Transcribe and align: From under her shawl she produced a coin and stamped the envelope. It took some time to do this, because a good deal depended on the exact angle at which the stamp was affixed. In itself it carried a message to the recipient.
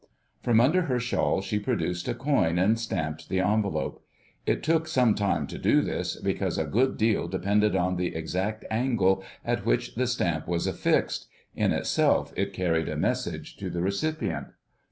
From 0.41 0.59
under 0.59 0.87
her 0.87 0.99
shawl 0.99 1.41
she 1.43 1.59
produced 1.59 2.07
a 2.07 2.15
coin 2.15 2.57
and 2.57 2.79
stamped 2.79 3.29
the 3.29 3.39
envelope. 3.39 4.03
It 4.47 4.63
took 4.63 4.87
some 4.87 5.13
time 5.13 5.45
to 5.45 5.59
do 5.59 5.83
this, 5.83 6.19
because 6.19 6.57
a 6.57 6.63
good 6.65 6.97
deal 6.97 7.27
depended 7.27 7.75
on 7.75 7.97
the 7.97 8.15
exact 8.15 8.65
angle 8.71 9.23
at 9.45 9.63
which 9.63 9.93
the 9.93 10.07
stamp 10.07 10.47
was 10.47 10.65
affixed. 10.65 11.27
In 11.55 11.71
itself 11.71 12.33
it 12.35 12.51
carried 12.51 12.89
a 12.89 12.97
message 12.97 13.57
to 13.57 13.69
the 13.69 13.81
recipient. 13.81 14.47